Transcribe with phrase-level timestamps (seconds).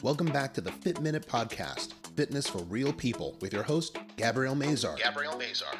[0.00, 4.54] Welcome back to the Fit Minute Podcast, fitness for real people, with your host, Gabrielle
[4.54, 4.96] Mazar.
[4.96, 5.74] Gabrielle Mazar.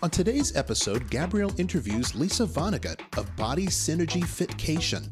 [0.00, 5.08] On today's episode, Gabrielle interviews Lisa Vonnegut of Body Synergy Fitcation.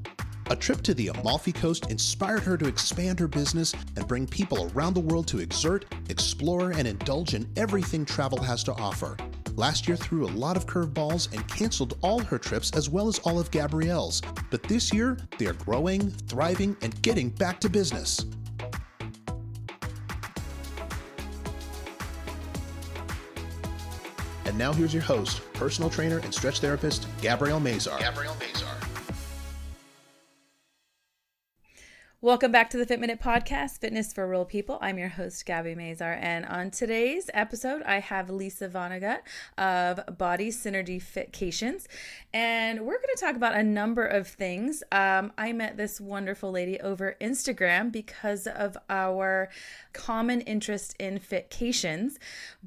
[0.51, 4.71] A trip to the Amalfi Coast inspired her to expand her business and bring people
[4.73, 9.17] around the world to exert, explore, and indulge in everything travel has to offer.
[9.59, 13.19] Last year threw a lot of curveballs and canceled all her trips as well as
[13.19, 14.23] all of Gabrielle's.
[14.51, 18.25] But this year, they are growing, thriving, and getting back to business.
[24.45, 27.99] And now here's your host, personal trainer and stretch therapist, Gabrielle Mazar.
[27.99, 28.48] Gabrielle Mazar.
[32.29, 34.77] Welcome back to the Fit Minute Podcast, Fitness for Real People.
[34.83, 39.21] I'm your host, Gabby Mazar, and on today's episode, I have Lisa Vonnegut
[39.57, 41.87] of Body Synergy Fitcations,
[42.35, 44.83] and we're going to talk about a number of things.
[44.93, 49.49] Um, I met this wonderful lady over Instagram because of our
[49.95, 52.19] common interest in fitcations,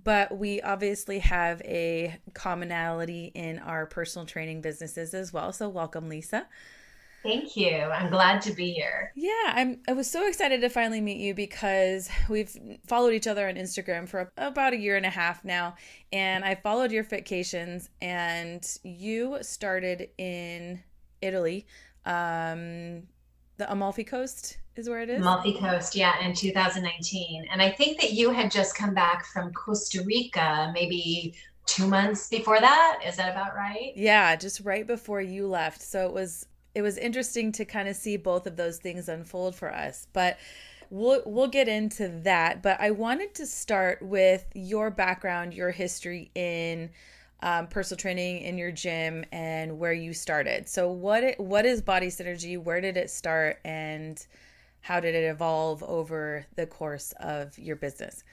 [0.03, 5.53] but we obviously have a commonality in our personal training businesses as well.
[5.53, 6.47] So, welcome, Lisa.
[7.23, 7.75] Thank you.
[7.75, 9.11] I'm glad to be here.
[9.15, 12.55] Yeah, I'm I was so excited to finally meet you because we've
[12.87, 15.75] followed each other on Instagram for about a year and a half now
[16.11, 20.81] and I followed your fitcations and you started in
[21.21, 21.67] Italy.
[22.05, 23.03] Um
[23.57, 25.21] the Amalfi Coast is where it is.
[25.21, 27.45] Amalfi Coast, yeah, in 2019.
[27.51, 31.35] And I think that you had just come back from Costa Rica maybe
[31.67, 32.99] two months before that.
[33.05, 33.93] Is that about right?
[33.95, 35.81] Yeah, just right before you left.
[35.81, 39.55] So it was it was interesting to kind of see both of those things unfold
[39.55, 40.07] for us.
[40.13, 40.37] But
[40.89, 42.61] we'll we'll get into that.
[42.61, 46.89] But I wanted to start with your background, your history in
[47.41, 50.69] um, personal training in your gym, and where you started.
[50.69, 52.61] So what it, what is Body Synergy?
[52.61, 54.23] Where did it start, and
[54.81, 58.23] how did it evolve over the course of your business?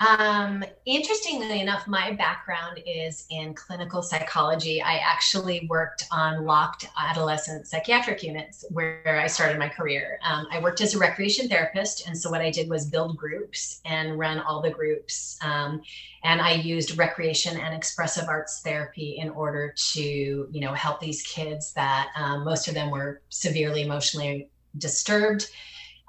[0.00, 4.80] Um, interestingly enough, my background is in clinical psychology.
[4.80, 10.18] I actually worked on locked adolescent psychiatric units where I started my career.
[10.24, 12.08] Um, I worked as a recreation therapist.
[12.08, 15.38] And so what I did was build groups and run all the groups.
[15.42, 15.82] Um,
[16.24, 21.22] and I used recreation and expressive arts therapy in order to, you know, help these
[21.22, 25.50] kids that um, most of them were severely emotionally disturbed.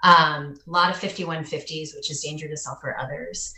[0.03, 3.53] Um, a lot of 5150s, which is danger to self or others.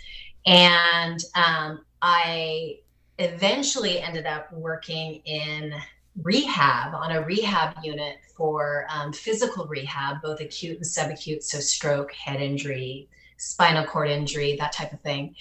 [0.46, 2.80] And um, I
[3.20, 5.74] eventually ended up working in
[6.22, 12.12] rehab on a rehab unit for um, physical rehab, both acute and subacute, so stroke,
[12.12, 15.36] head injury, spinal cord injury, that type of thing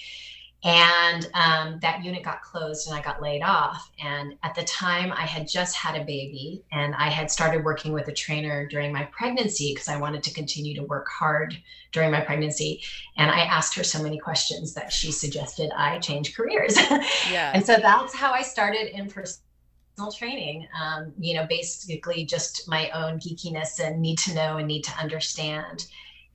[0.65, 3.91] and um, that unit got closed and i got laid off.
[4.03, 7.93] And at the time i had just had a baby and i had started working
[7.93, 11.57] with a trainer during my pregnancy because i wanted to continue to work hard
[11.91, 12.83] during my pregnancy.
[13.17, 16.77] And i asked her so many questions that she suggested i change careers.
[17.31, 17.53] Yeah.
[17.55, 22.91] And so that's how i started in personal training um, you know basically just my
[22.91, 25.87] own geekiness and need to know and need to understand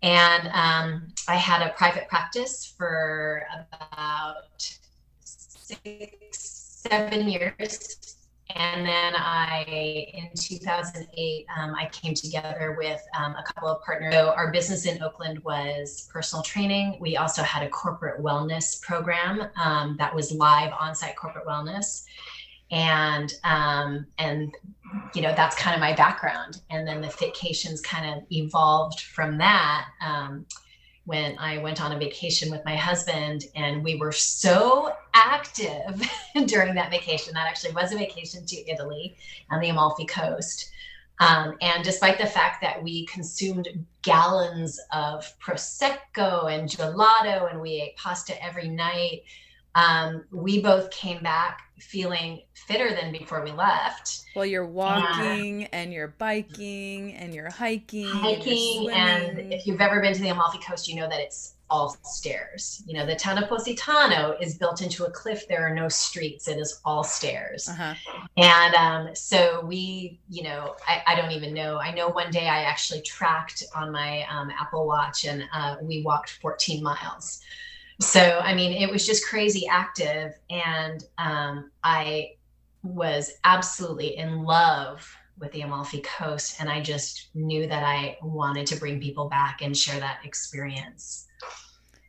[0.02, 4.78] and um, I had a private practice for about
[5.24, 6.38] six,
[6.90, 8.04] seven years.
[8.56, 9.66] And then I,
[10.14, 14.14] in 2008, um, I came together with um, a couple of partners.
[14.14, 16.98] So our business in Oakland was personal training.
[17.02, 22.06] We also had a corporate wellness program um, that was live on-site corporate wellness
[22.72, 24.54] and um, and
[25.14, 26.62] you know that's kind of my background.
[26.70, 30.46] And then the fitcations kind of evolved from that um,
[31.06, 36.02] when i went on a vacation with my husband and we were so active
[36.46, 37.34] during that vacation.
[37.34, 39.16] That actually was a vacation to italy
[39.50, 40.72] on the amalfi coast.
[41.20, 43.68] Um, and despite the fact that we consumed
[44.04, 49.24] gallons of prosecco and gelato and we ate pasta every night
[49.78, 54.24] um, we both came back feeling fitter than before we left.
[54.36, 58.08] Well, you're walking and, and you're biking and you're hiking.
[58.08, 61.54] Hiking, and, and, if you've ever been to the Amalfi Coast, you know that it's
[61.70, 62.82] all stairs.
[62.88, 65.48] You know, the town of Positano is built into a cliff.
[65.48, 66.48] There are no streets.
[66.48, 67.70] It is all stairs.
[67.70, 67.94] Uh-huh.
[68.36, 71.78] And um, so we, you know, I, I, don't even know.
[71.78, 76.02] I know one day I actually tracked on my um, Apple Watch and uh, we
[76.04, 77.42] walked 14 miles
[78.00, 82.32] so i mean it was just crazy active and um, i
[82.84, 88.66] was absolutely in love with the amalfi coast and i just knew that i wanted
[88.68, 91.26] to bring people back and share that experience.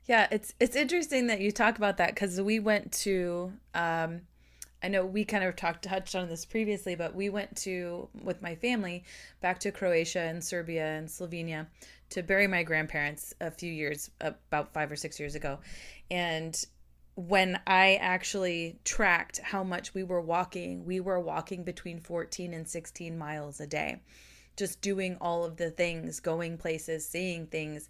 [0.06, 4.22] Yeah it's it's interesting that you talk about that because we went to um,
[4.82, 8.40] I know we kind of talked touched on this previously, but we went to with
[8.42, 9.04] my family
[9.40, 11.66] back to Croatia and Serbia and Slovenia
[12.10, 15.58] to bury my grandparents a few years about 5 or 6 years ago.
[16.10, 16.64] And
[17.14, 22.66] when I actually tracked how much we were walking, we were walking between 14 and
[22.66, 24.02] 16 miles a day.
[24.56, 27.88] Just doing all of the things, going places, seeing things.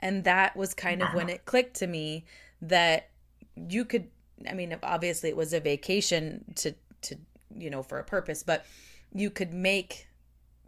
[0.00, 2.24] And that was kind of when it clicked to me
[2.62, 3.10] that
[3.56, 4.08] you could
[4.48, 7.16] I mean, obviously it was a vacation to to
[7.56, 8.64] you know for a purpose, but
[9.12, 10.08] you could make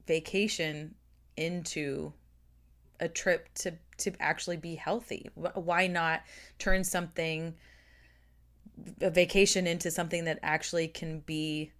[0.06, 0.94] vacation
[1.36, 2.12] into
[3.00, 5.30] a trip to to actually be healthy.
[5.34, 6.22] Why not
[6.58, 7.54] turn something
[9.00, 11.70] a vacation into something that actually can be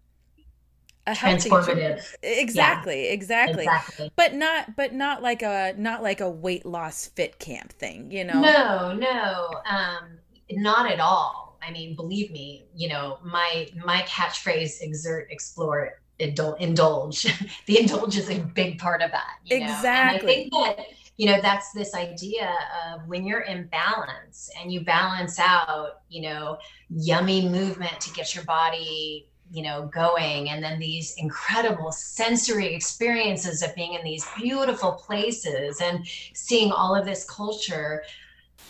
[1.07, 3.13] a transformative exactly yeah.
[3.13, 7.73] exactly exactly but not but not like a not like a weight loss fit camp
[7.73, 10.19] thing you know no no um
[10.51, 17.23] not at all I mean, believe me, you know, my my catchphrase exert, explore, indulge.
[17.67, 19.37] the indulge is a big part of that.
[19.51, 20.49] exactly.
[20.51, 20.65] Know?
[20.65, 20.87] And I think that
[21.21, 22.51] you know that's this idea
[22.87, 26.59] of when you're in balance and you balance out, you know,
[26.89, 33.65] yummy movement to get your body you know going and then these incredible sensory experiences
[33.65, 38.05] of being in these beautiful places and seeing all of this culture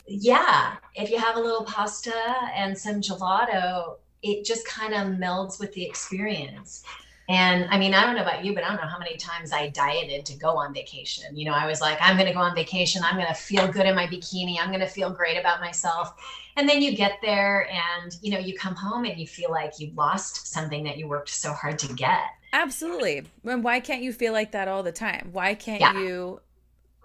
[0.07, 2.13] yeah, if you have a little pasta
[2.55, 6.83] and some gelato, it just kind of melds with the experience.
[7.31, 9.53] And I mean, I don't know about you, but I don't know how many times
[9.53, 11.37] I dieted to go on vacation.
[11.37, 13.03] You know, I was like, I'm going to go on vacation.
[13.05, 14.57] I'm going to feel good in my bikini.
[14.61, 16.13] I'm going to feel great about myself.
[16.57, 19.79] And then you get there and, you know, you come home and you feel like
[19.79, 22.25] you lost something that you worked so hard to get.
[22.53, 23.23] Absolutely.
[23.45, 25.29] And why can't you feel like that all the time?
[25.31, 26.01] Why can't yeah.
[26.01, 26.41] you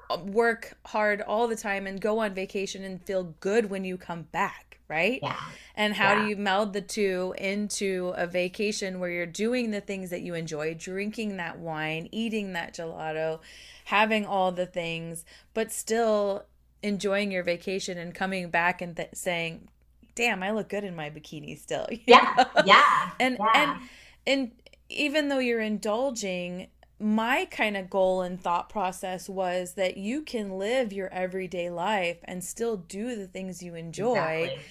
[0.09, 3.95] um, work hard all the time and go on vacation and feel good when you
[3.95, 5.19] come back, right?
[5.21, 5.39] Yeah.
[5.75, 6.21] And how yeah.
[6.21, 10.33] do you meld the two into a vacation where you're doing the things that you
[10.33, 13.39] enjoy, drinking that wine, eating that gelato,
[13.85, 16.45] having all the things, but still
[16.83, 19.67] enjoying your vacation and coming back and th- saying,
[20.13, 22.45] "Damn, I look good in my bikini still." yeah.
[22.65, 23.11] Yeah.
[23.19, 23.51] and yeah.
[23.55, 23.81] and
[24.27, 24.51] and
[24.89, 26.67] even though you're indulging
[26.99, 32.17] my kind of goal and thought process was that you can live your everyday life
[32.23, 34.63] and still do the things you enjoy exactly.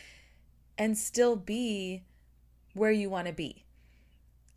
[0.79, 2.03] and still be
[2.73, 3.65] where you want to be.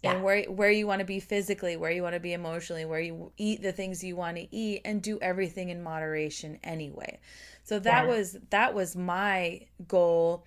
[0.03, 0.13] Yeah.
[0.13, 2.99] And where where you want to be physically, where you want to be emotionally, where
[2.99, 7.19] you eat the things you want to eat and do everything in moderation anyway.
[7.63, 8.09] So that yeah.
[8.09, 10.45] was that was my goal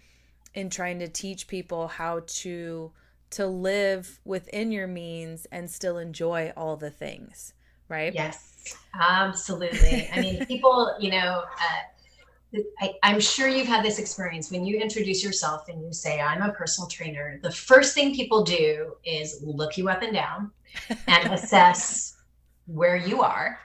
[0.54, 2.92] in trying to teach people how to
[3.30, 7.54] to live within your means and still enjoy all the things,
[7.88, 8.12] right?
[8.12, 10.08] Yes, absolutely.
[10.12, 14.80] I mean, people, you know, uh, I, I'm sure you've had this experience when you
[14.80, 17.38] introduce yourself and you say, I'm a personal trainer.
[17.42, 20.50] The first thing people do is look you up and down
[21.06, 22.16] and assess
[22.66, 23.58] where you are.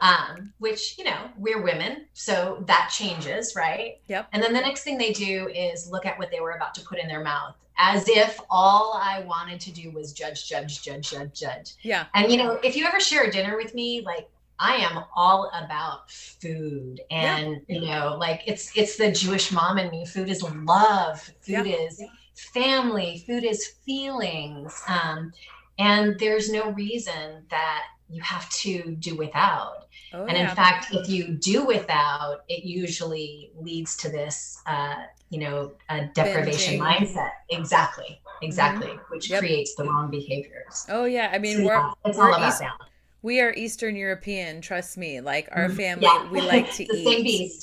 [0.00, 3.98] Um, which, you know, we're women, so that changes, right?
[4.08, 4.28] Yep.
[4.32, 6.80] And then the next thing they do is look at what they were about to
[6.82, 11.10] put in their mouth as if all I wanted to do was judge, judge, judge,
[11.10, 11.72] judge, judge.
[11.82, 12.06] Yeah.
[12.14, 15.50] And you know, if you ever share a dinner with me, like I am all
[15.54, 17.78] about food and yeah.
[17.78, 20.04] you know, like it's it's the Jewish mom in me.
[20.04, 21.20] Food is love.
[21.40, 21.76] Food yeah.
[21.76, 22.02] is
[22.34, 23.24] family.
[23.26, 24.82] Food is feelings.
[24.86, 25.32] Um,
[25.78, 29.86] and there's no reason that you have to do without.
[30.12, 30.50] Oh, and yeah.
[30.50, 34.96] in fact, if you do without, it usually leads to this uh,
[35.30, 37.06] you know a deprivation Binging.
[37.06, 39.14] mindset exactly exactly mm-hmm.
[39.14, 39.38] which yep.
[39.38, 42.48] creates the wrong behaviors oh yeah i mean so, we're yeah, it's we're all about
[42.48, 42.90] East, balance
[43.22, 45.20] we are Eastern European, trust me.
[45.20, 45.76] Like our mm-hmm.
[45.76, 46.30] family, yeah.
[46.30, 47.62] we like to eat,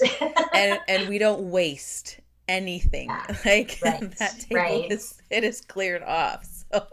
[0.54, 3.10] and and we don't waste anything.
[3.10, 3.36] Yeah.
[3.46, 4.18] Like right.
[4.18, 4.92] that table right.
[4.92, 6.46] is it is cleared off.
[6.72, 6.86] So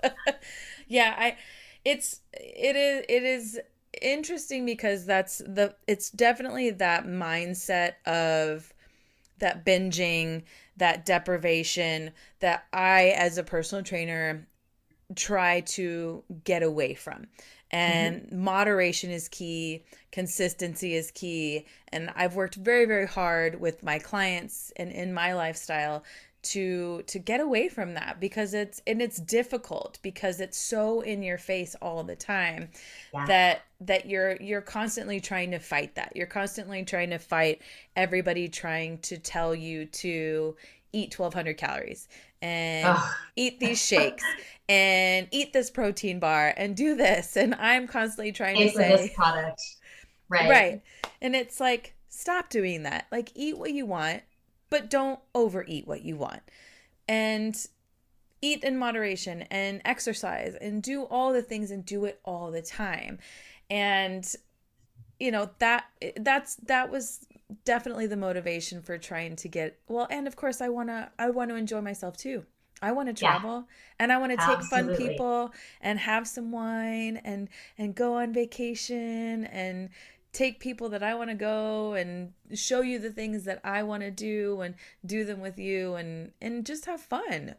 [0.88, 1.36] yeah, I
[1.84, 3.60] it's it is it is
[4.02, 8.72] interesting because that's the it's definitely that mindset of
[9.38, 10.42] that binging
[10.76, 12.10] that deprivation
[12.40, 14.46] that I, as a personal trainer,
[15.14, 17.26] try to get away from.
[17.70, 18.42] And mm-hmm.
[18.42, 21.66] moderation is key, consistency is key.
[21.88, 26.04] And I've worked very, very hard with my clients and in my lifestyle
[26.44, 31.22] to to get away from that because it's and it's difficult because it's so in
[31.22, 32.68] your face all the time
[33.12, 33.26] yeah.
[33.26, 36.12] that that you're you're constantly trying to fight that.
[36.14, 37.62] You're constantly trying to fight
[37.96, 40.56] everybody trying to tell you to
[40.92, 42.08] eat 1200 calories
[42.40, 42.96] and
[43.36, 44.24] eat these shakes
[44.68, 47.36] and eat this protein bar and do this.
[47.36, 49.60] And i'm constantly trying Pay to say this product.
[50.28, 50.50] Right.
[50.50, 50.82] Right.
[51.20, 53.06] And it's like stop doing that.
[53.10, 54.22] Like eat what you want
[54.74, 56.42] but don't overeat what you want.
[57.06, 57.56] And
[58.42, 62.60] eat in moderation and exercise and do all the things and do it all the
[62.60, 63.20] time
[63.70, 64.34] and
[65.20, 65.84] you know that
[66.16, 67.24] that's that was
[67.64, 71.30] definitely the motivation for trying to get well and of course i want to i
[71.30, 72.44] want to enjoy myself too
[72.82, 73.94] I want to travel yeah.
[74.00, 74.96] and I want to take Absolutely.
[74.96, 79.88] fun people and have some wine and and go on vacation and
[80.34, 84.02] take people that I want to go and show you the things that I want
[84.02, 84.74] to do and
[85.06, 87.54] do them with you and and just have fun.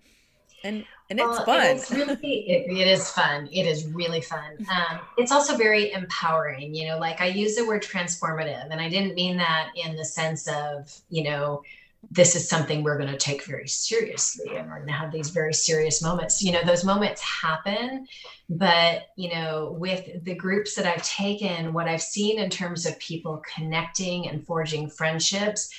[0.63, 1.65] And and it's well, fun.
[1.77, 3.47] It's really it, it is fun.
[3.51, 4.57] It is really fun.
[4.71, 6.75] Um, it's also very empowering.
[6.75, 10.05] You know, like I use the word transformative, and I didn't mean that in the
[10.05, 11.63] sense of you know
[12.11, 15.29] this is something we're going to take very seriously and we're going to have these
[15.29, 16.41] very serious moments.
[16.41, 18.05] You know those moments happen
[18.49, 22.97] but you know with the groups that i've taken what i've seen in terms of
[22.99, 25.69] people connecting and forging friendships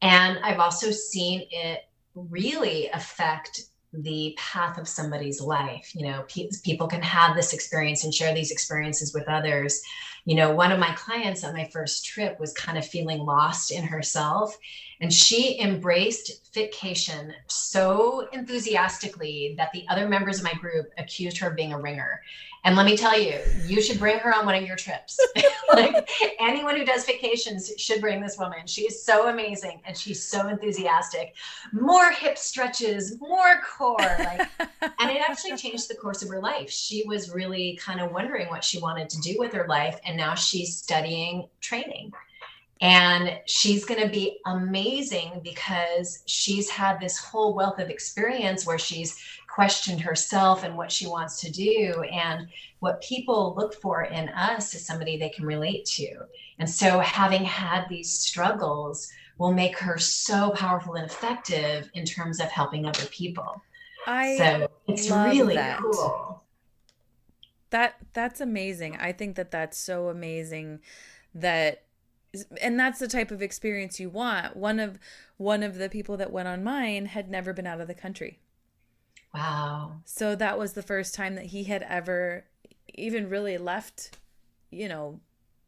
[0.00, 1.80] and i've also seen it
[2.14, 3.62] really affect
[3.98, 8.34] the path of somebody's life you know pe- people can have this experience and share
[8.34, 9.80] these experiences with others
[10.24, 13.70] you know one of my clients on my first trip was kind of feeling lost
[13.70, 14.56] in herself
[15.00, 21.50] and she embraced Fitcation so enthusiastically that the other members of my group accused her
[21.50, 22.20] of being a ringer.
[22.64, 25.18] And let me tell you, you should bring her on one of your trips.
[25.74, 26.08] like
[26.40, 28.66] anyone who does vacations should bring this woman.
[28.66, 31.34] She is so amazing and she's so enthusiastic.
[31.72, 33.96] More hip stretches, more core.
[33.98, 34.48] Like,
[34.82, 36.70] and it actually changed the course of her life.
[36.70, 39.98] She was really kind of wondering what she wanted to do with her life.
[40.06, 42.12] And now she's studying training.
[42.80, 48.78] And she's going to be amazing because she's had this whole wealth of experience where
[48.78, 49.16] she's
[49.54, 52.02] questioned herself and what she wants to do.
[52.12, 52.48] And
[52.80, 56.10] what people look for in us is somebody they can relate to.
[56.58, 62.40] And so, having had these struggles will make her so powerful and effective in terms
[62.40, 63.62] of helping other people.
[64.06, 65.80] I so it's really that.
[65.80, 66.42] cool.
[67.70, 68.96] That that's amazing.
[68.96, 70.80] I think that that's so amazing
[71.34, 71.84] that
[72.60, 74.98] and that's the type of experience you want one of
[75.36, 78.40] one of the people that went on mine had never been out of the country
[79.34, 79.92] wow.
[80.04, 82.44] So that was the first time that he had ever
[82.94, 84.16] even really left
[84.70, 85.20] you know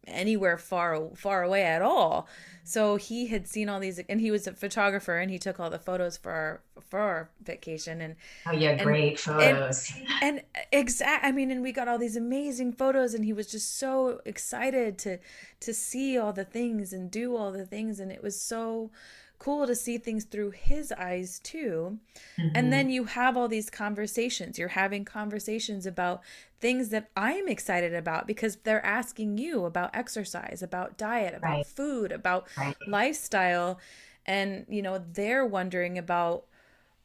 [0.06, 2.28] anywhere far far away at all.
[2.64, 5.70] So he had seen all these and he was a photographer and he took all
[5.70, 9.92] the photos for our for our vacation and oh yeah and, great photos.
[10.22, 13.48] and, and exact i mean and we got all these amazing photos and he was
[13.48, 15.18] just so excited to
[15.58, 18.90] to see all the things and do all the things and it was so
[19.38, 21.98] cool to see things through his eyes too.
[22.38, 22.48] Mm-hmm.
[22.54, 24.58] And then you have all these conversations.
[24.58, 26.22] You're having conversations about
[26.60, 31.66] things that I'm excited about because they're asking you about exercise, about diet, about right.
[31.66, 32.76] food, about right.
[32.86, 33.78] lifestyle.
[34.24, 36.46] And, you know, they're wondering about,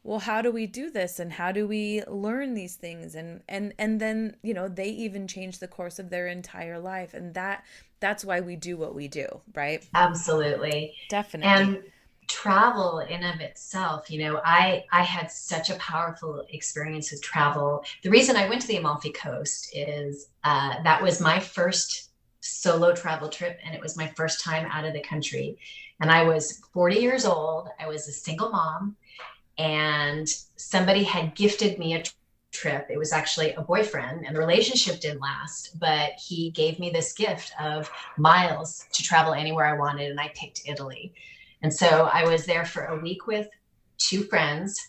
[0.03, 3.71] well how do we do this and how do we learn these things and and
[3.77, 7.63] and then you know they even change the course of their entire life and that
[7.99, 11.83] that's why we do what we do right absolutely definitely and
[12.31, 17.83] travel in of itself you know i i had such a powerful experience with travel.
[18.03, 22.95] The reason i went to the amalfi coast is uh, that was my first solo
[22.95, 25.57] travel trip and it was my first time out of the country.
[25.99, 27.67] And i was 40 years old.
[27.77, 28.95] I was a single mom
[29.57, 32.03] and somebody had gifted me a
[32.53, 32.87] trip.
[32.89, 37.11] It was actually a boyfriend and the relationship didn't last but he gave me this
[37.11, 41.13] gift of miles to travel anywhere i wanted and i picked italy
[41.63, 43.47] and so I was there for a week with
[43.97, 44.79] two friends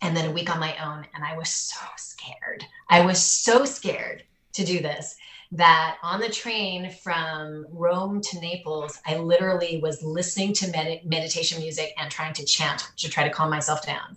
[0.00, 1.06] and then a week on my own.
[1.14, 2.64] And I was so scared.
[2.90, 5.16] I was so scared to do this
[5.52, 11.60] that on the train from Rome to Naples, I literally was listening to med- meditation
[11.60, 14.16] music and trying to chant to try to calm myself down.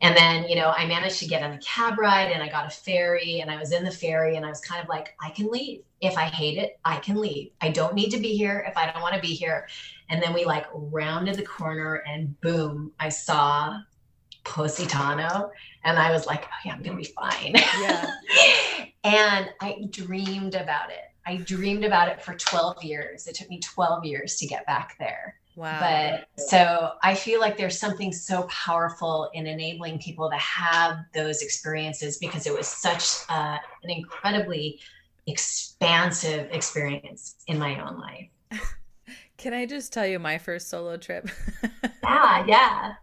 [0.00, 2.66] And then, you know, I managed to get on a cab ride and I got
[2.66, 5.30] a ferry and I was in the ferry and I was kind of like, I
[5.30, 5.82] can leave.
[6.00, 7.50] If I hate it, I can leave.
[7.60, 9.66] I don't need to be here if I don't want to be here.
[10.10, 13.78] And then we like rounded the corner and boom, I saw
[14.44, 15.50] Positano.
[15.84, 17.54] And I was like, oh yeah, I'm gonna be fine.
[17.80, 18.10] Yeah.
[19.04, 21.04] and I dreamed about it.
[21.26, 23.26] I dreamed about it for 12 years.
[23.26, 25.34] It took me 12 years to get back there.
[25.56, 25.80] Wow.
[25.80, 31.42] But so I feel like there's something so powerful in enabling people to have those
[31.42, 34.80] experiences because it was such uh, an incredibly
[35.26, 38.30] expansive experience in my own life.
[39.38, 41.30] Can I just tell you my first solo trip?
[42.02, 42.94] yeah, yeah.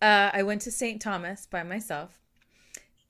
[0.00, 1.00] Uh, I went to St.
[1.00, 2.18] Thomas by myself.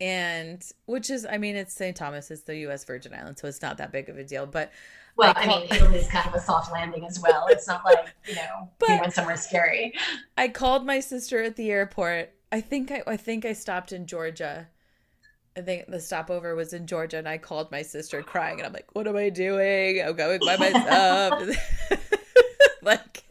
[0.01, 1.97] And which is, I mean, it's St.
[1.97, 4.47] Thomas, it's the US Virgin Islands, so it's not that big of a deal.
[4.47, 4.73] But
[5.15, 7.47] well, I, I mean, Italy is kind of a soft landing as well.
[7.49, 9.95] It's not like, you know, but we went somewhere scary.
[10.37, 14.07] I called my sister at the airport I think I I think I stopped in
[14.07, 14.69] Georgia.
[15.57, 18.73] I think the stopover was in Georgia, and I called my sister crying, and I'm
[18.73, 20.03] like, "What am I doing?
[20.03, 21.57] I'm going by myself."
[22.85, 23.25] like,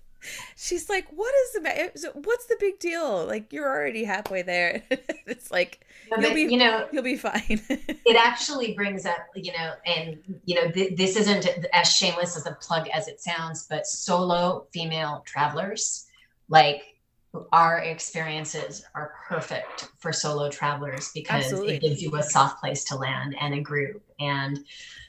[0.55, 3.25] she's like, "What is the what's the big deal?
[3.25, 4.84] Like, you're already halfway there."
[5.27, 5.86] it's like
[6.20, 7.62] you'll be, you know, you'll be fine.
[7.70, 12.46] it actually brings up, you know, and you know, th- this isn't as shameless as
[12.46, 16.05] a plug as it sounds, but solo female travelers,
[16.50, 16.90] like
[17.51, 21.75] our experiences are perfect for solo travelers because Absolutely.
[21.75, 24.59] it gives you a soft place to land and a group and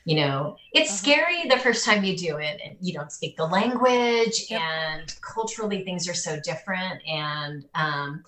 [0.05, 0.99] you know it's uh-huh.
[0.99, 4.61] scary the first time you do it and you don't speak the language yep.
[4.61, 8.23] and culturally things are so different and um,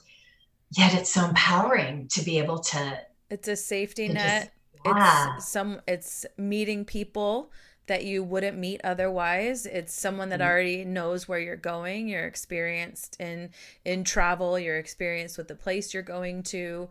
[0.72, 2.98] yet it's so empowering to be able to
[3.30, 4.52] it's a safety net
[4.84, 5.36] just, yeah.
[5.36, 7.52] it's some it's meeting people
[7.86, 9.66] that you wouldn't meet otherwise.
[9.66, 10.50] It's someone that mm-hmm.
[10.50, 12.08] already knows where you're going.
[12.08, 13.50] You're experienced in
[13.84, 14.58] in travel.
[14.58, 16.88] You're experienced with the place you're going to.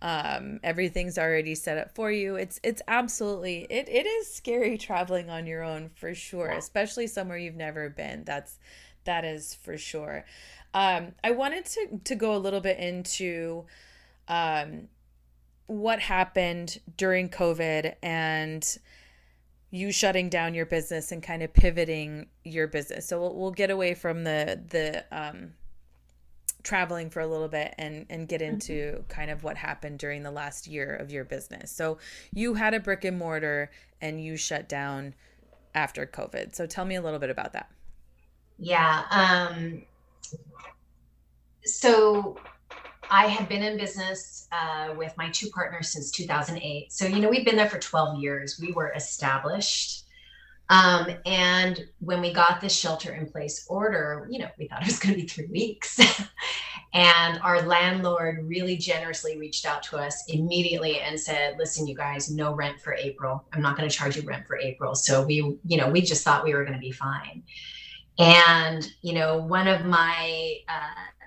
[0.00, 2.34] Um, everything's already set up for you.
[2.34, 7.38] It's it's absolutely it it is scary traveling on your own for sure, especially somewhere
[7.38, 8.24] you've never been.
[8.24, 8.58] That's
[9.04, 10.24] that is for sure.
[10.74, 13.64] Um, I wanted to to go a little bit into
[14.26, 14.88] um,
[15.66, 18.78] what happened during COVID and
[19.72, 23.08] you shutting down your business and kind of pivoting your business.
[23.08, 25.54] So we'll, we'll get away from the the um,
[26.62, 28.52] traveling for a little bit and and get mm-hmm.
[28.52, 31.72] into kind of what happened during the last year of your business.
[31.72, 31.98] So
[32.32, 33.70] you had a brick and mortar
[34.02, 35.14] and you shut down
[35.74, 36.54] after COVID.
[36.54, 37.70] So tell me a little bit about that.
[38.58, 39.04] Yeah.
[39.10, 39.82] Um,
[41.64, 42.36] so
[43.10, 46.92] I had been in business uh, with my two partners since 2008.
[46.92, 48.58] So, you know, we've been there for 12 years.
[48.60, 50.04] We were established.
[50.68, 54.86] Um, and when we got this shelter in place order, you know, we thought it
[54.86, 56.00] was going to be three weeks.
[56.94, 62.30] and our landlord really generously reached out to us immediately and said, listen, you guys,
[62.30, 63.44] no rent for April.
[63.52, 64.94] I'm not going to charge you rent for April.
[64.94, 67.42] So we, you know, we just thought we were going to be fine.
[68.18, 71.21] And, you know, one of my, uh,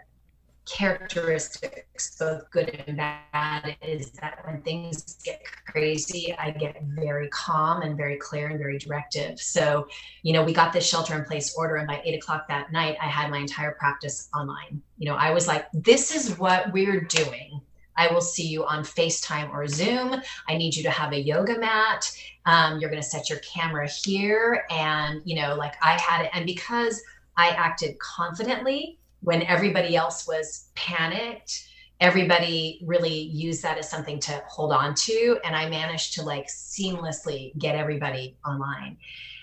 [0.66, 7.82] characteristics, both good and bad, is that when things get crazy, I get very calm
[7.82, 9.40] and very clear and very directive.
[9.40, 9.88] So,
[10.24, 12.98] you know, we got this shelter in place order, and by eight o'clock that night,
[13.02, 14.82] I had my entire practice online.
[14.98, 17.62] You know, I was like, this is what we're doing.
[17.98, 20.22] I will see you on FaceTime or Zoom.
[20.50, 22.12] I need you to have a yoga mat.
[22.46, 24.66] Um, you're going to set your camera here.
[24.70, 26.32] And, you know, like I had it.
[26.34, 27.02] And because
[27.38, 31.68] I acted confidently, when everybody else was panicked
[32.02, 35.40] everybody really used that as something to hold on to.
[35.44, 38.98] And i managed to like seamlessly get everybody online.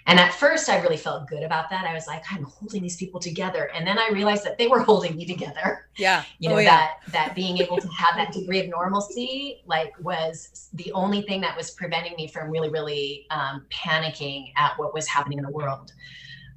[0.07, 1.87] And at first i really felt good about that.
[1.87, 3.71] I was like i'm holding these people together.
[3.75, 5.87] And then i realized that they were holding me together.
[5.97, 6.25] Yeah.
[6.38, 6.71] You know oh, yeah.
[6.77, 11.40] that that being able to have that degree of normalcy like was the only thing
[11.40, 15.51] that was preventing me from really really um, panicking at what was happening in the
[15.51, 15.92] world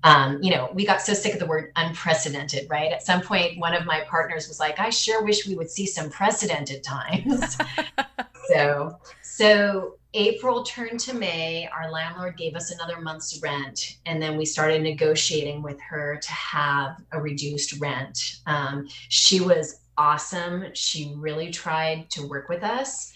[0.06, 2.92] um, you know, we got so sick of the word unprecedented, right?
[2.92, 5.88] At some point, one of my partners was like, I sure wish we would see
[5.88, 7.58] some precedented times.
[8.48, 11.68] so, so April turned to May.
[11.76, 16.32] Our landlord gave us another month's rent, and then we started negotiating with her to
[16.32, 18.42] have a reduced rent.
[18.46, 20.66] Um, she was awesome.
[20.76, 23.12] She really tried to work with us.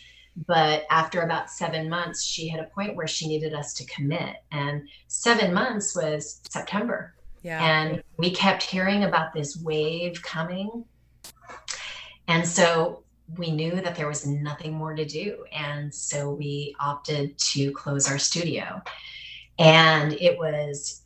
[0.48, 4.38] But after about seven months, she had a point where she needed us to commit.
[4.52, 7.16] And seven months was September.
[7.42, 7.64] Yeah.
[7.64, 10.86] And we kept hearing about this wave coming.
[12.28, 13.04] And so
[13.38, 15.46] we knew that there was nothing more to do.
[15.52, 18.82] And so we opted to close our studio.
[19.58, 21.02] And it was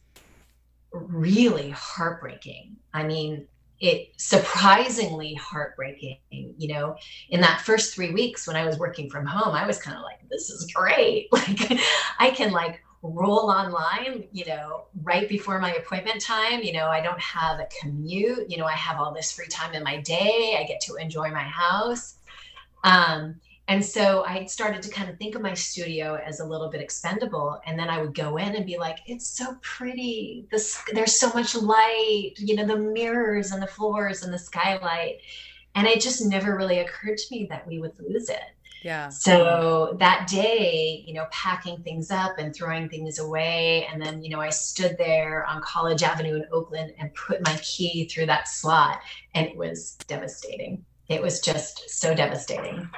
[0.91, 2.75] really heartbreaking.
[2.93, 3.47] I mean,
[3.83, 6.95] it surprisingly heartbreaking you know?
[7.29, 10.03] In that first three weeks when i was working from home i was kind of
[10.03, 11.27] like this is great.
[11.33, 11.79] Like
[12.19, 17.01] i can like roll online you know right before my appointment time you know i
[17.01, 20.55] don't have a commute you know i have all this free time in my day
[20.57, 22.15] i get to enjoy my house.
[22.85, 26.69] Um, and so I started to kind of think of my studio as a little
[26.69, 27.61] bit expendable.
[27.65, 30.47] And then I would go in and be like, it's so pretty.
[30.51, 35.19] This, there's so much light, you know, the mirrors and the floors and the skylight.
[35.75, 38.41] And it just never really occurred to me that we would lose it.
[38.83, 39.07] Yeah.
[39.07, 43.87] So that day, you know, packing things up and throwing things away.
[43.89, 47.55] And then, you know, I stood there on College Avenue in Oakland and put my
[47.63, 48.99] key through that slot.
[49.35, 50.83] And it was devastating.
[51.07, 52.89] It was just so devastating.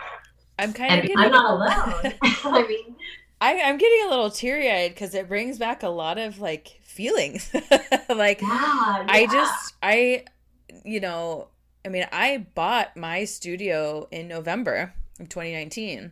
[0.57, 1.01] I'm kind of.
[1.01, 2.13] getting, I'm not alone.
[2.21, 2.95] I mean,
[3.41, 6.79] I, I'm getting a little teary eyed because it brings back a lot of like
[6.83, 7.51] feelings.
[8.09, 9.05] like, yeah, yeah.
[9.07, 10.25] I just, I,
[10.83, 11.49] you know,
[11.83, 16.11] I mean, I bought my studio in November of 2019.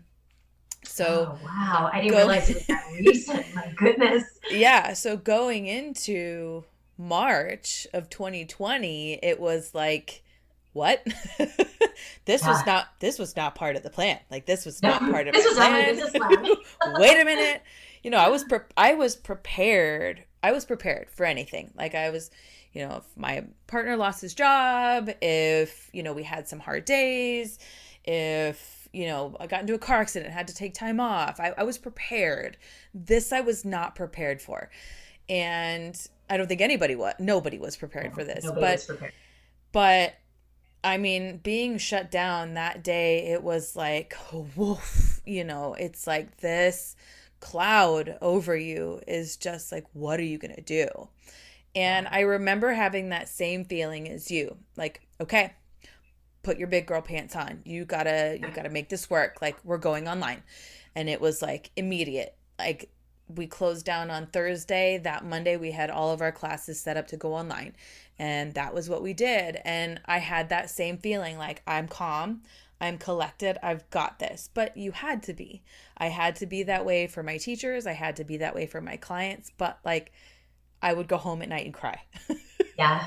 [0.86, 3.56] So oh, wow, I didn't go, realize it was that recent.
[3.56, 4.24] My goodness.
[4.52, 6.66] Yeah, so going into
[6.98, 10.24] March of 2020, it was like,
[10.74, 11.04] what?
[12.26, 12.48] this yeah.
[12.48, 14.20] was not this was not part of the plan.
[14.30, 15.96] Like this was not part of this was plan.
[16.82, 16.96] plan.
[17.00, 17.62] Wait a minute.
[18.04, 20.24] You know, I was pre- I was prepared.
[20.42, 21.72] I was prepared for anything.
[21.76, 22.30] Like I was,
[22.74, 26.84] you know, if my partner lost his job, if, you know, we had some hard
[26.84, 27.60] days,
[28.04, 31.40] if, you know, I got into a car accident, had to take time off.
[31.40, 32.58] I, I was prepared.
[32.94, 34.70] This I was not prepared for.
[35.30, 35.98] And
[36.30, 38.46] I don't think anybody was nobody was prepared no, for this.
[38.52, 38.86] But
[39.72, 40.14] but
[40.84, 46.38] I mean, being shut down that day, it was like, woof, you know, it's like
[46.38, 46.96] this
[47.40, 50.88] cloud over you is just like, what are you going to do?
[51.76, 55.54] And I remember having that same feeling as you like, okay,
[56.44, 57.62] put your big girl pants on.
[57.66, 59.42] You gotta, you gotta make this work.
[59.42, 60.44] Like, we're going online.
[60.96, 62.36] And it was like immediate.
[62.60, 62.92] Like,
[63.28, 65.00] we closed down on Thursday.
[65.00, 67.74] That Monday, we had all of our classes set up to go online.
[68.20, 69.60] And that was what we did.
[69.66, 72.42] And I had that same feeling like I'm calm,
[72.80, 74.50] I'm collected, I've got this.
[74.54, 75.64] But you had to be.
[75.98, 78.66] I had to be that way for my teachers, I had to be that way
[78.66, 79.52] for my clients.
[79.58, 80.12] But like,
[80.82, 82.02] I would go home at night and cry.
[82.78, 83.06] yeah.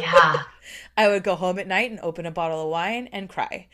[0.00, 0.42] Yeah.
[0.96, 3.68] I would go home at night and open a bottle of wine and cry.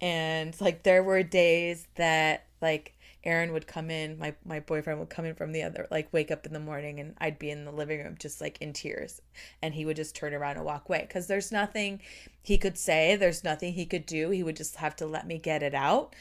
[0.00, 2.94] And like, there were days that, like,
[3.28, 6.30] Aaron would come in, my my boyfriend would come in from the other like wake
[6.30, 9.20] up in the morning and I'd be in the living room just like in tears
[9.60, 12.00] and he would just turn around and walk away cuz there's nothing
[12.42, 14.30] he could say, there's nothing he could do.
[14.30, 16.16] He would just have to let me get it out.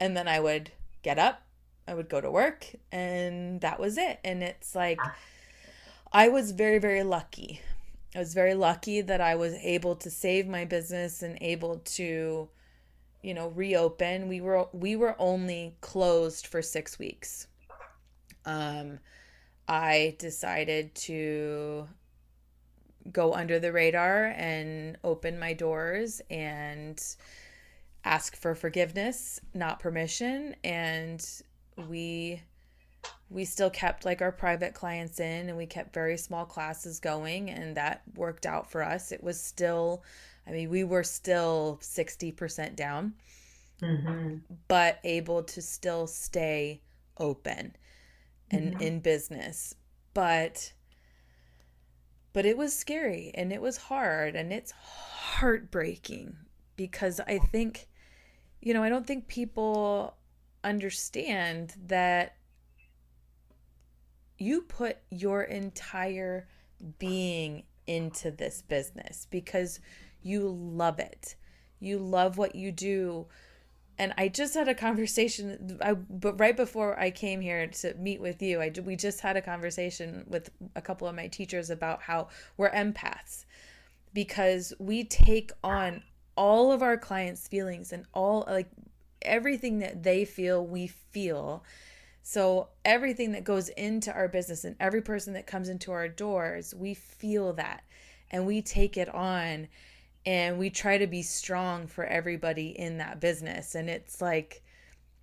[0.00, 1.42] And then I would get up,
[1.86, 4.18] I would go to work and that was it.
[4.24, 4.98] And it's like
[6.12, 7.60] I was very very lucky.
[8.12, 12.48] I was very lucky that I was able to save my business and able to
[13.22, 14.28] you know reopen.
[14.28, 17.46] We were we were only closed for 6 weeks.
[18.44, 18.98] Um
[19.68, 21.86] i decided to
[23.12, 27.00] go under the radar and open my doors and
[28.04, 30.56] ask for forgiveness not permission.
[30.64, 31.24] And
[31.88, 32.42] we
[33.30, 37.48] we still kept like our private clients in and we kept very small classes going
[37.48, 39.12] and that worked out for us.
[39.12, 40.02] It was still
[40.46, 43.14] I mean, we were still 60% down,
[43.80, 44.36] mm-hmm.
[44.68, 46.80] but able to still stay
[47.18, 47.76] open
[48.50, 48.82] and mm-hmm.
[48.82, 49.74] in business.
[50.14, 50.72] But
[52.32, 56.36] but it was scary and it was hard and it's heartbreaking
[56.76, 57.88] because I think
[58.60, 60.16] you know, I don't think people
[60.62, 62.36] understand that
[64.38, 66.46] you put your entire
[66.98, 69.80] being into this business because
[70.22, 71.34] you love it.
[71.80, 73.26] You love what you do.
[73.98, 78.20] And I just had a conversation I but right before I came here to meet
[78.20, 82.02] with you, I we just had a conversation with a couple of my teachers about
[82.02, 83.44] how we're empaths
[84.14, 86.02] because we take on
[86.36, 88.70] all of our clients' feelings and all like
[89.22, 91.64] everything that they feel, we feel.
[92.30, 96.72] So everything that goes into our business and every person that comes into our doors,
[96.72, 97.82] we feel that
[98.30, 99.66] and we take it on
[100.24, 103.74] and we try to be strong for everybody in that business.
[103.74, 104.62] And it's like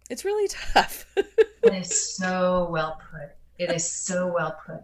[0.09, 1.05] it's really tough.
[1.15, 3.29] It is so well put.
[3.57, 4.81] It is so well put.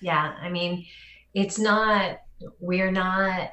[0.00, 0.86] Yeah i mean
[1.34, 2.18] it's not
[2.58, 3.52] we're not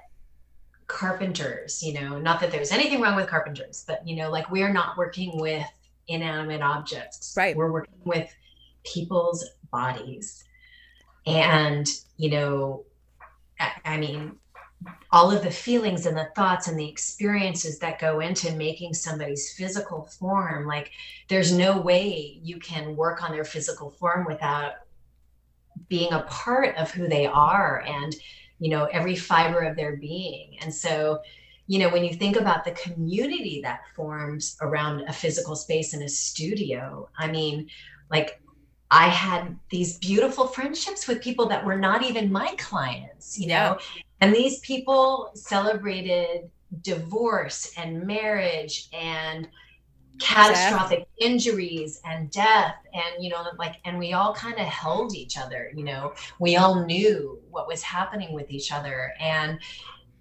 [0.88, 4.74] carpenters you know not that there's anything wrong with carpenters but you know like we're
[4.74, 5.68] not working with
[6.12, 7.34] inanimate objects.
[7.38, 7.56] Right.
[7.56, 8.34] We're working with
[8.84, 10.43] people's bodies.
[11.26, 12.86] And you know
[13.60, 14.38] I, I mean
[15.12, 19.54] all of the feelings and the thoughts and the experiences that go into making somebody's
[19.54, 20.89] physical form like
[21.28, 24.74] there's no way you can work on their physical form without
[25.88, 28.15] being a part of who they are and
[28.60, 30.58] you know every fiber of their being.
[30.62, 31.19] And so
[31.67, 36.02] you know when you think about the community that forms around a physical space in
[36.04, 37.69] a studio i mean
[38.10, 38.41] like
[38.93, 43.78] I had these beautiful friendships with people that were not even my clients, you know,
[44.19, 46.50] and these people celebrated
[46.82, 49.47] divorce and marriage and
[50.19, 51.08] catastrophic death.
[51.19, 55.71] injuries and death and you know like and we all kind of held each other
[55.76, 56.13] you know?
[56.39, 59.60] We all knew what was happening with each other and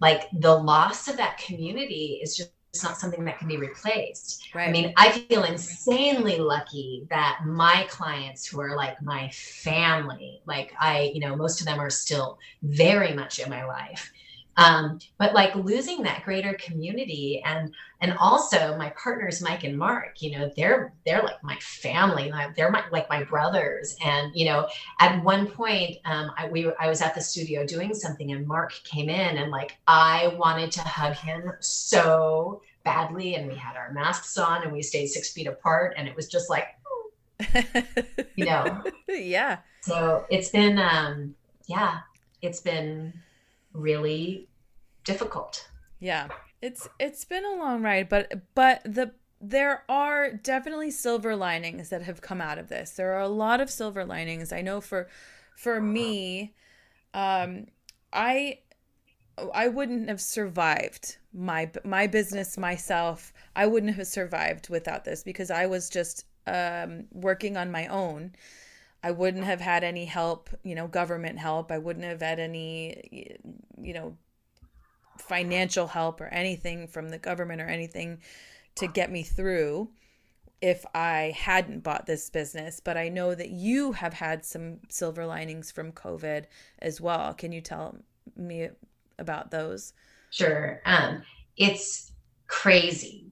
[0.01, 4.49] like the loss of that community is just it's not something that can be replaced.
[4.55, 4.69] Right.
[4.69, 10.73] I mean, I feel insanely lucky that my clients who are like my family, like
[10.79, 14.13] I, you know, most of them are still very much in my life.
[14.61, 20.23] Um, but like losing that greater community and and also my partners mike and mark
[20.23, 23.97] you know they're they're like my family they're my like my brothers.
[24.05, 24.69] And you know
[24.99, 28.73] at one point um, I, we I was at the studio doing something and mark
[28.85, 33.35] came in and like i wanted to hug him so badly.
[33.35, 35.95] And we had our masks on and we stayed six feet apart.
[35.97, 36.69] And it was just like
[38.37, 38.83] you know.
[39.09, 39.59] Yeah.
[39.83, 41.35] So it's been um
[41.67, 42.01] yeah
[42.43, 43.13] it's been
[43.73, 44.49] really
[45.13, 45.69] difficult.
[45.99, 46.29] Yeah.
[46.63, 52.03] It's it's been a long ride, but but the there are definitely silver linings that
[52.03, 52.91] have come out of this.
[52.91, 54.53] There are a lot of silver linings.
[54.53, 55.09] I know for
[55.57, 56.55] for me
[57.15, 57.67] um
[58.13, 58.59] I
[59.55, 63.33] I wouldn't have survived my my business myself.
[63.57, 68.33] I wouldn't have survived without this because I was just um working on my own
[69.03, 71.73] I wouldn't have had any help, you know, government help.
[71.73, 73.39] I wouldn't have had any,
[73.81, 74.17] you know,
[75.21, 78.21] financial help or anything from the government or anything
[78.77, 79.91] to get me through
[80.61, 82.81] if I hadn't bought this business.
[82.81, 86.45] But I know that you have had some silver linings from COVID
[86.81, 87.35] as well.
[87.35, 87.97] Can you tell
[88.37, 88.69] me
[89.19, 89.93] about those?
[90.31, 90.81] Sure.
[90.85, 91.23] Um,
[91.57, 92.13] it's
[92.47, 93.31] crazy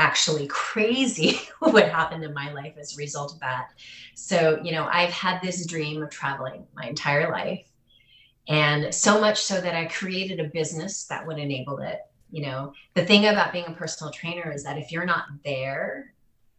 [0.00, 3.74] actually crazy what happened in my life as a result of that.
[4.14, 7.69] So, you know, I've had this dream of traveling my entire life.
[8.50, 12.00] And so much so that I created a business that would enable it.
[12.30, 16.12] You know, the thing about being a personal trainer is that if you're not there,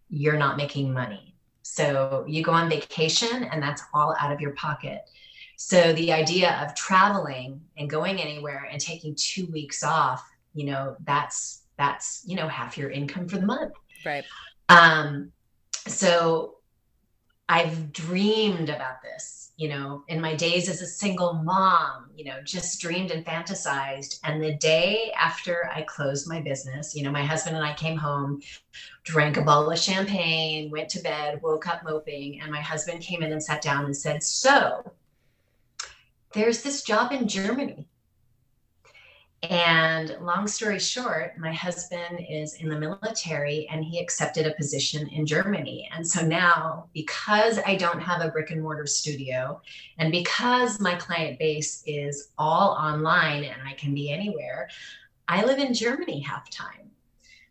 [0.10, 1.36] you're not making money.
[1.62, 5.02] So you go on vacation and that's all out of your pocket.
[5.58, 10.96] So the idea of traveling and going anywhere and taking two weeks off, you know,
[11.04, 13.74] that's that's you know half your income for the month
[14.06, 14.24] right
[14.70, 15.32] um
[15.88, 16.56] so
[17.52, 22.38] i've dreamed about this you know in my days as a single mom you know
[22.44, 24.20] just dreamed and fantasized.
[24.24, 27.98] And the day after i closed my business you know my husband and i came
[27.98, 28.42] home
[29.04, 33.22] drank a bottle of champagne went to bed woke up moping and my husband came
[33.22, 34.82] in and sat down and said so
[36.34, 37.86] there's this job in germany
[39.44, 45.08] and long story short, my husband is in the military and he accepted a position
[45.08, 45.90] in Germany.
[45.94, 49.60] And so now, because I don't have a brick and mortar studio,
[49.98, 54.70] and because my client base is all online and I can be anywhere,
[55.28, 56.92] I live in Germany half time.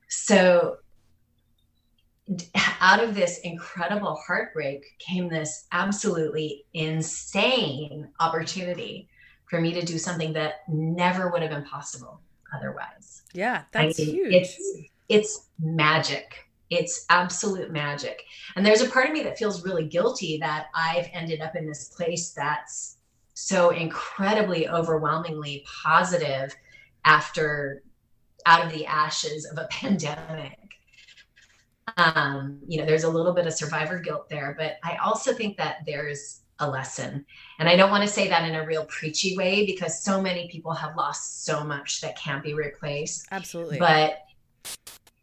[0.08, 0.76] So
[2.80, 9.08] out of this incredible heartbreak came this absolutely insane opportunity
[9.50, 12.20] for me to do something that never would have been possible
[12.54, 13.22] otherwise.
[13.34, 14.34] Yeah, that's I mean, huge.
[14.34, 14.62] It's
[15.08, 16.48] it's magic.
[16.70, 18.22] It's absolute magic.
[18.54, 21.66] And there's a part of me that feels really guilty that I've ended up in
[21.66, 22.98] this place that's
[23.34, 26.54] so incredibly overwhelmingly positive
[27.04, 27.82] after
[28.46, 30.58] out of the ashes of a pandemic.
[31.96, 35.56] Um, you know, there's a little bit of survivor guilt there, but I also think
[35.56, 37.24] that there's a lesson.
[37.58, 40.48] And I don't want to say that in a real preachy way because so many
[40.48, 43.26] people have lost so much that can't be replaced.
[43.30, 43.78] Absolutely.
[43.78, 44.24] But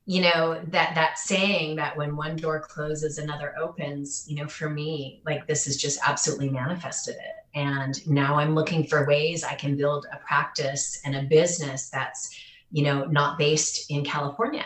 [0.07, 4.69] you know that that saying that when one door closes another opens you know for
[4.69, 9.53] me like this has just absolutely manifested it and now i'm looking for ways i
[9.53, 12.33] can build a practice and a business that's
[12.71, 14.65] you know not based in california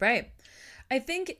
[0.00, 0.30] right
[0.90, 1.38] i think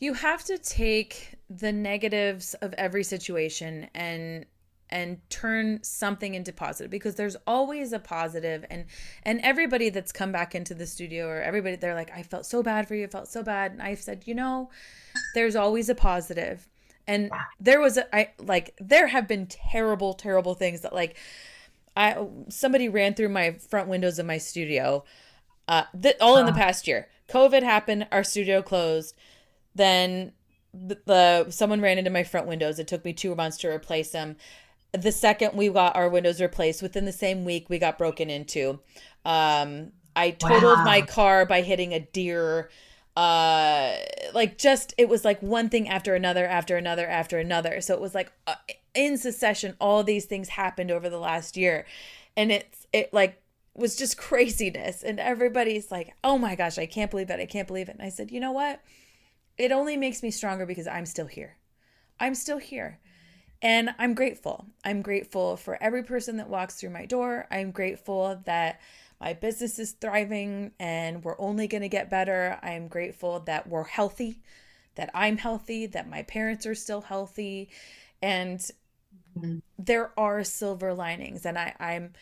[0.00, 4.46] you have to take the negatives of every situation and
[4.90, 8.86] and turn something into positive because there's always a positive and
[9.22, 12.62] and everybody that's come back into the studio or everybody they're like I felt so
[12.62, 13.04] bad for you.
[13.04, 13.72] I felt so bad.
[13.72, 14.70] And I've said you know
[15.34, 16.68] there's always a positive.
[17.06, 21.16] And there was a, I like there have been terrible terrible things that like
[21.96, 25.04] I somebody ran through my front windows of my studio
[25.66, 27.08] uh that all in the past year.
[27.28, 29.14] Covid happened our studio closed.
[29.74, 30.32] Then
[30.72, 32.78] the, the someone ran into my front windows.
[32.78, 34.36] It took me two months to replace them.
[34.92, 38.80] The second we got our windows replaced, within the same week, we got broken into.
[39.24, 40.84] Um, I totaled wow.
[40.84, 42.70] my car by hitting a deer.
[43.16, 43.96] Uh,
[44.32, 47.80] like just it was like one thing after another, after another, after another.
[47.80, 48.54] So it was like uh,
[48.94, 51.84] in succession, all these things happened over the last year,
[52.36, 53.42] and it's it like
[53.74, 55.02] was just craziness.
[55.02, 57.40] And everybody's like, "Oh my gosh, I can't believe it!
[57.40, 58.80] I can't believe it!" And I said, "You know what?"
[59.58, 61.56] It only makes me stronger because I'm still here.
[62.20, 63.00] I'm still here.
[63.60, 64.66] And I'm grateful.
[64.84, 67.46] I'm grateful for every person that walks through my door.
[67.50, 68.80] I'm grateful that
[69.20, 72.58] my business is thriving and we're only going to get better.
[72.62, 74.40] I'm grateful that we're healthy,
[74.94, 77.68] that I'm healthy, that my parents are still healthy.
[78.22, 78.60] And
[79.36, 79.58] mm-hmm.
[79.76, 81.44] there are silver linings.
[81.44, 82.12] And I, I'm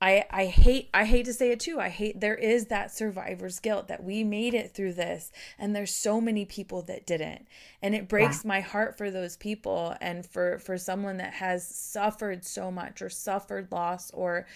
[0.00, 1.78] I I hate I hate to say it too.
[1.78, 5.94] I hate there is that survivor's guilt that we made it through this and there's
[5.94, 7.46] so many people that didn't.
[7.82, 8.48] And it breaks yeah.
[8.48, 13.10] my heart for those people and for for someone that has suffered so much or
[13.10, 14.46] suffered loss or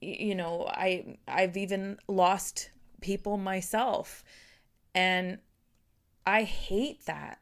[0.00, 2.70] you know, I I've even lost
[3.00, 4.22] people myself.
[4.94, 5.38] And
[6.24, 7.40] I hate that.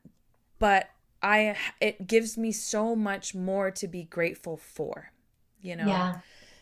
[0.59, 0.89] But
[1.23, 5.13] I it gives me so much more to be grateful for,
[5.61, 5.87] you know.
[5.87, 6.21] Yeah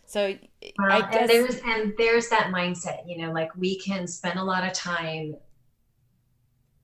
[0.09, 0.35] so
[0.79, 4.39] well, I guess and there's and there's that mindset, you know, like we can spend
[4.39, 5.37] a lot of time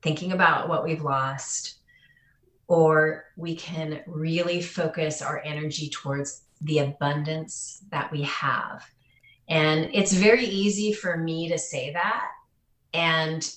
[0.02, 1.76] thinking about what we've lost,
[2.68, 8.84] or we can really focus our energy towards the abundance that we have.
[9.48, 12.28] And it's very easy for me to say that.
[12.92, 13.50] And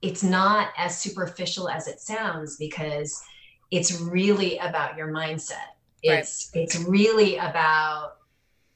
[0.00, 3.22] it's not as superficial as it sounds because
[3.70, 5.74] it's really about your mindset.
[6.02, 6.62] It's right.
[6.62, 8.16] it's really about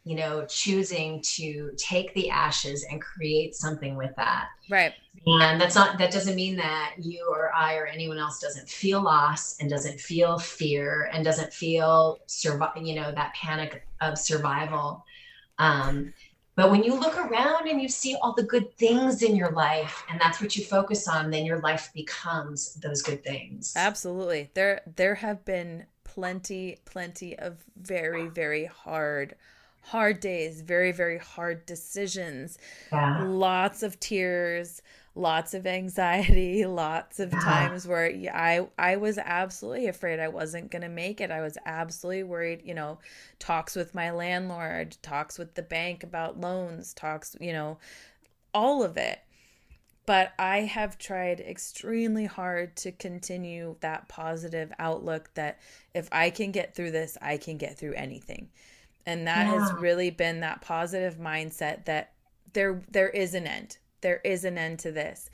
[0.09, 4.47] you know, choosing to take the ashes and create something with that.
[4.71, 4.95] Right.
[5.27, 9.03] And that's not, that doesn't mean that you or I or anyone else doesn't feel
[9.03, 15.05] loss and doesn't feel fear and doesn't feel survive, you know, that panic of survival.
[15.59, 16.15] Um,
[16.55, 20.05] but when you look around and you see all the good things in your life
[20.09, 23.75] and that's what you focus on, then your life becomes those good things.
[23.77, 24.49] Absolutely.
[24.55, 29.35] There, there have been plenty, plenty of very, very hard
[29.89, 32.59] hard days, very, very hard decisions,
[32.93, 33.25] yeah.
[33.25, 34.83] lots of tears,
[35.15, 37.41] lots of anxiety, lots of yeah.
[37.41, 41.31] times where I I was absolutely afraid I wasn't going to make it.
[41.31, 42.99] I was absolutely worried, you know,
[43.39, 47.79] talks with my landlord, talks with the bank about loans, talks, you know,
[48.53, 49.21] all of it.
[50.05, 55.61] But I have tried extremely hard to continue that positive outlook that
[55.95, 58.49] if I can get through this, I can get through anything
[59.09, 59.59] and that yeah.
[59.59, 62.13] has really been that positive mindset that
[62.53, 63.79] there there is an end.
[64.03, 65.31] There is an end to this.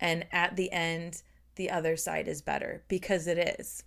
[0.00, 1.22] And at the end
[1.54, 3.84] the other side is better because it is.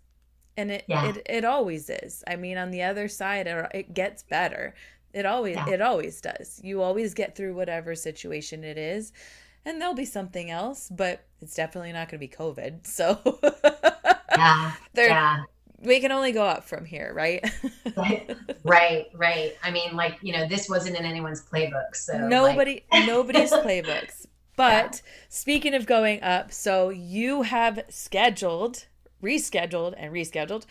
[0.56, 1.08] And it yeah.
[1.10, 2.24] it, it always is.
[2.26, 4.74] I mean on the other side it, it gets better.
[5.14, 5.70] It always yeah.
[5.70, 6.62] it always does.
[6.64, 9.12] You always get through whatever situation it is
[9.66, 13.20] and there'll be something else but it's definitely not going to be covid so.
[14.38, 14.74] Yeah.
[14.94, 15.44] There yeah
[15.86, 17.44] we can only go up from here, right?
[17.96, 19.56] right, right, right.
[19.64, 23.08] I mean, like you know, this wasn't in anyone's playbook, so nobody, like...
[23.08, 24.26] nobody's playbooks.
[24.56, 25.12] But yeah.
[25.30, 28.86] speaking of going up, so you have scheduled,
[29.22, 30.66] rescheduled, and rescheduled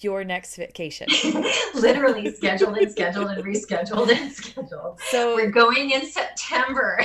[0.00, 1.08] your next vacation.
[1.74, 5.00] Literally scheduled and scheduled and rescheduled and scheduled.
[5.10, 7.00] So we're going in September.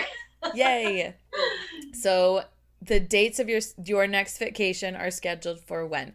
[0.53, 1.15] yay!
[1.93, 2.43] So
[2.81, 6.13] the dates of your your next vacation are scheduled for when?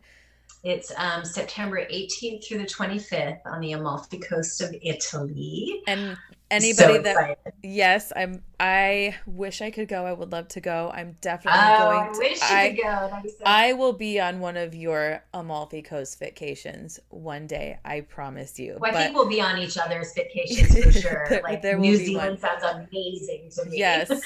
[0.65, 5.83] It's um, September 18th through the 25th on the Amalfi Coast of Italy.
[5.87, 6.17] And
[6.51, 8.43] anybody so that yes, I'm.
[8.59, 10.07] I wish I could go.
[10.07, 10.91] I would love to go.
[10.95, 11.99] I'm definitely oh, going.
[11.99, 13.23] I wish you I, could go.
[13.29, 17.79] So I will be on one of your Amalfi Coast vacations one day.
[17.85, 18.79] I promise you.
[18.81, 21.27] Well, I but, think we'll be on each other's vacations for sure.
[21.29, 23.79] there, like there New Zealand sounds amazing to me.
[23.79, 24.11] Yes.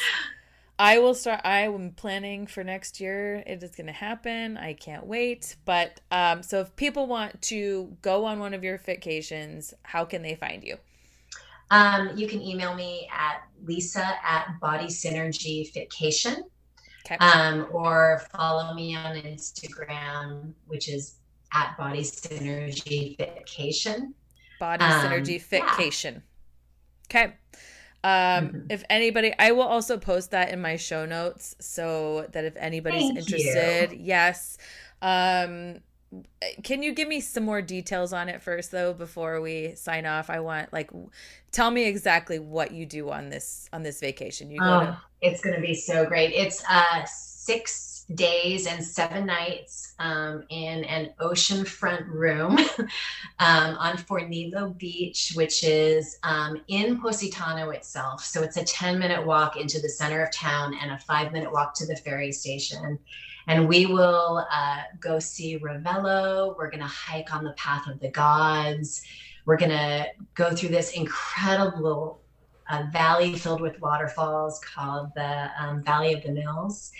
[0.80, 1.42] I will start.
[1.44, 3.44] I am planning for next year.
[3.46, 4.56] It is going to happen.
[4.56, 5.56] I can't wait.
[5.66, 10.22] But um, so if people want to go on one of your vacations, how can
[10.22, 10.78] they find you?
[11.70, 16.44] Um, you can email me at lisa at body synergy fitcation.
[17.04, 17.16] Okay.
[17.16, 21.16] Um, or follow me on Instagram, which is
[21.52, 24.14] at body synergy fitcation.
[24.58, 26.22] Body synergy um, fitcation.
[27.12, 27.20] Yeah.
[27.20, 27.34] Okay.
[28.02, 28.58] Um, mm-hmm.
[28.70, 33.02] if anybody, I will also post that in my show notes so that if anybody's
[33.02, 33.98] Thank interested, you.
[34.00, 34.58] yes.
[35.02, 35.80] Um,
[36.64, 40.28] can you give me some more details on it first though before we sign off
[40.28, 40.90] i want like
[41.52, 45.00] tell me exactly what you do on this on this vacation you go oh, to
[45.22, 50.84] it's going to be so great it's uh six days and seven nights um, in
[50.84, 52.58] an oceanfront room
[53.38, 58.24] um, on Fornillo Beach, which is um, in Positano itself.
[58.24, 61.52] So it's a 10 minute walk into the center of town and a five minute
[61.52, 62.98] walk to the ferry station.
[63.46, 66.56] And we will uh, go see Ravello.
[66.56, 69.02] We're going to hike on the Path of the Gods.
[69.46, 72.20] We're going to go through this incredible
[72.70, 76.92] uh, valley filled with waterfalls called the um, Valley of the Mills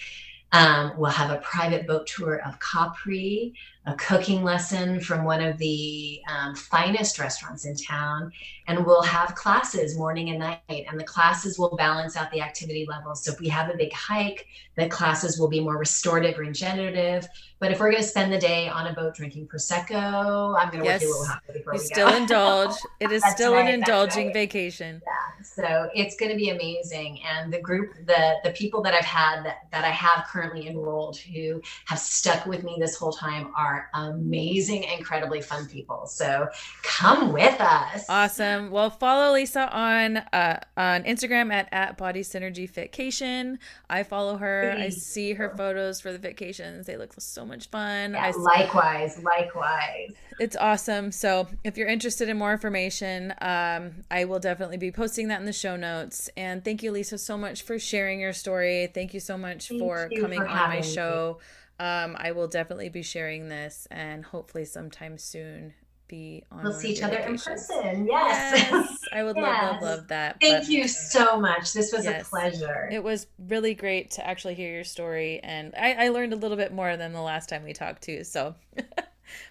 [0.53, 3.55] Um, we'll have a private boat tour of Capri,
[3.87, 8.31] a cooking lesson from one of the um, finest restaurants in town,
[8.69, 10.61] and we'll have classes morning and night.
[10.69, 13.25] And the classes will balance out the activity levels.
[13.25, 17.27] So if we have a big hike, the classes will be more restorative, regenerative.
[17.59, 20.81] But if we're going to spend the day on a boat drinking prosecco, I'm going
[20.81, 21.03] to yes.
[21.03, 22.77] work a little hot before you we still indulge.
[23.01, 24.35] It is still right, an indulging right.
[24.35, 25.03] vacation.
[25.05, 25.45] Yeah.
[25.45, 27.21] So it's going to be amazing.
[27.23, 31.19] And the group, the the people that I've had that, that I have currently enrolled
[31.19, 36.07] who have stuck with me this whole time are amazing, incredibly fun people.
[36.07, 36.49] So
[36.83, 38.07] come with us.
[38.09, 38.71] Awesome.
[38.71, 43.59] Well, follow Lisa on uh, on Instagram at at Body Synergy Fitcation.
[43.89, 44.75] I follow her.
[44.79, 46.87] I see her photos for the vacations.
[46.87, 48.13] They look so much fun.
[48.13, 50.13] Yeah, likewise, likewise.
[50.39, 51.13] It's awesome.
[51.13, 55.47] So if you're interested in more information, um, I will definitely be posting that in
[55.47, 56.31] the show notes.
[56.37, 58.91] And thank you, Lisa, so much for sharing your story.
[58.93, 61.41] Thank you so much thank for coming for on my show.
[61.81, 65.73] Um, I will definitely be sharing this and hopefully sometime soon
[66.09, 66.63] be on.
[66.63, 68.07] We'll see each other in person.
[68.07, 68.71] Yes.
[68.71, 68.99] yes.
[69.15, 69.43] I would yes.
[69.43, 70.39] love, love, love that.
[70.43, 71.73] Thank but, you so much.
[71.73, 72.91] This was yes, a pleasure.
[72.93, 75.41] It was really great to actually hear your story.
[75.43, 78.25] And I, I learned a little bit more than the last time we talked too.
[78.25, 78.57] So,